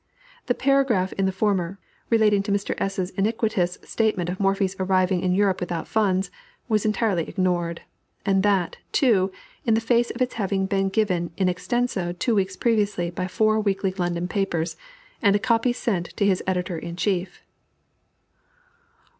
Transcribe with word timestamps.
The 0.47 0.55
paragraph 0.55 1.13
in 1.13 1.27
the 1.27 1.31
former, 1.31 1.77
relating 2.09 2.41
to 2.41 2.51
Mr. 2.51 2.73
S.'s 2.79 3.11
iniquitous 3.11 3.77
statement 3.83 4.29
of 4.31 4.39
Morphy's 4.39 4.75
arriving 4.79 5.21
in 5.21 5.35
Europe 5.35 5.59
without 5.59 5.87
funds, 5.87 6.31
was 6.67 6.87
entirely 6.87 7.27
ignored, 7.29 7.83
and 8.25 8.41
that, 8.41 8.77
too, 8.91 9.31
in 9.63 9.75
the 9.75 9.79
face 9.79 10.09
of 10.09 10.19
its 10.19 10.33
having 10.33 10.65
been 10.65 10.89
given 10.89 11.29
in 11.37 11.47
extenso 11.47 12.13
two 12.13 12.33
weeks 12.33 12.57
previously 12.57 13.11
by 13.11 13.27
four 13.27 13.59
weekly 13.59 13.91
London 13.95 14.27
papers, 14.27 14.75
and 15.21 15.35
a 15.35 15.37
copy 15.37 15.71
sent 15.71 16.07
to 16.17 16.25
his 16.25 16.41
editor 16.47 16.79
in 16.79 16.95
chief. 16.95 17.43